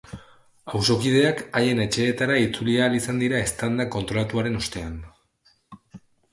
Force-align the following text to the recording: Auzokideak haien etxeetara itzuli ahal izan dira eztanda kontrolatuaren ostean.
Auzokideak 0.77 1.43
haien 1.59 1.83
etxeetara 1.83 2.39
itzuli 2.45 2.79
ahal 2.81 2.97
izan 3.01 3.23
dira 3.27 3.45
eztanda 3.51 3.89
kontrolatuaren 3.99 4.61
ostean. 4.65 5.01